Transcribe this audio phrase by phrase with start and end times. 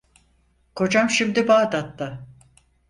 [0.75, 2.27] Kocam şimdi Bağdat'ta…